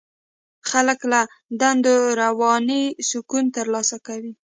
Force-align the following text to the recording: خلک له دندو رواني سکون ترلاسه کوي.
خلک 0.69 0.99
له 1.11 1.21
دندو 1.59 1.95
رواني 2.21 2.83
سکون 3.09 3.45
ترلاسه 3.55 3.97
کوي. 4.07 4.33